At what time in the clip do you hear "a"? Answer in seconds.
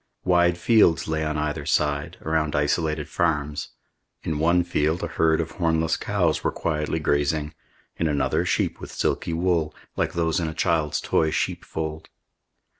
5.03-5.07, 10.47-10.55